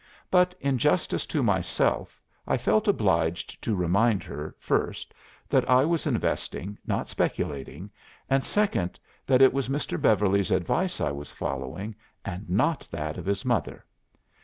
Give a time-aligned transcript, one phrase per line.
[0.31, 5.13] But in justice to myself I felt obliged to remind her, first,
[5.47, 7.91] that I was investing, not speculating,
[8.27, 10.01] and second, that it was Mr.
[10.01, 11.93] Beverly's advice I was following,
[12.25, 13.85] and not that of his mother.